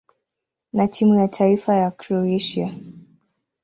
na 0.73 0.87
timu 0.87 1.15
ya 1.15 1.27
taifa 1.27 1.75
ya 1.75 1.91
Kroatia. 1.91 2.73